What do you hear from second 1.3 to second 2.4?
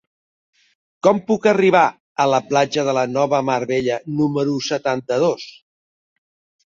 arribar a la